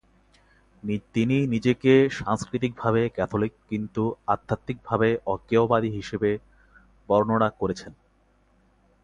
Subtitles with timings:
[1.13, 1.91] তিনি নিজেকে
[2.11, 4.03] "সাংস্কৃতিকভাবে ক্যাথলিক কিন্তু
[4.27, 6.31] আধ্যাত্মিকভাবে অজ্ঞেয়বাদী" হিসেবে
[7.09, 7.91] বর্ণনা করেছেন।